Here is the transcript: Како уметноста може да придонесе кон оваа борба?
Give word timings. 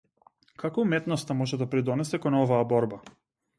Како 0.63 0.85
уметноста 0.85 1.35
може 1.43 1.61
да 1.63 1.69
придонесе 1.75 2.23
кон 2.27 2.41
оваа 2.43 2.65
борба? 2.75 3.03